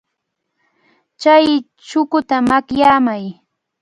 Chay 1.21 1.47
chukuta 1.87 2.35
makyamay. 2.49 3.23